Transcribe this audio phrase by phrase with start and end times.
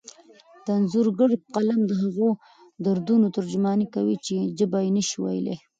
[0.65, 2.29] د انځورګر قلم د هغو
[2.85, 5.55] دردونو ترجماني کوي چې ژبه یې نشي ویلی.